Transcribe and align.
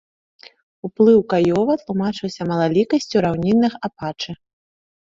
Уплыў 0.87 1.19
каёва 1.35 1.77
тлумачыўся 1.83 2.41
малалікасцю 2.53 3.15
раўнінных 3.29 3.73
апачы. 3.91 4.31